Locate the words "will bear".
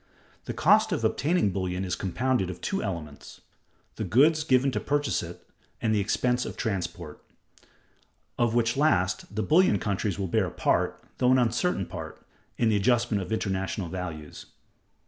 10.17-10.47